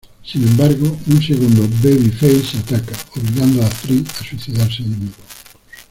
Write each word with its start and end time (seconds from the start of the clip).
Sin 0.23 0.41
embargo, 0.47 0.97
un 1.05 1.21
segundo 1.21 1.61
Babyface 1.83 2.57
ataca, 2.57 2.97
obligando 3.15 3.61
a 3.63 3.69
Tree 3.69 4.03
a 4.19 4.23
suicidarse 4.23 4.81
de 4.81 4.89
nuevo. 4.89 5.13